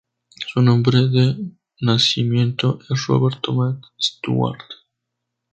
[0.47, 1.37] Su nombre de
[1.79, 4.57] nacimiento es "Robert Thomas Stewart".